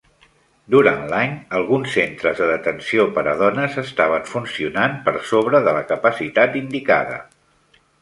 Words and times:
Durant 0.75 1.03
l'any, 1.11 1.35
alguns 1.59 1.91
centres 1.97 2.41
de 2.43 2.47
detenció 2.53 3.07
per 3.19 3.25
a 3.33 3.37
dones 3.43 3.79
estaven 3.85 4.27
funcionant 4.33 4.99
per 5.07 5.17
sobre 5.33 5.65
de 5.69 5.79
la 5.81 5.89
capacitat 5.95 6.63
indicada. 6.67 7.25